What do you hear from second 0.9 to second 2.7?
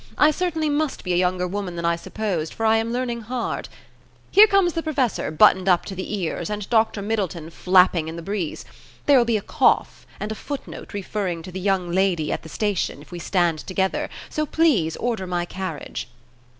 be a younger woman than I supposed, for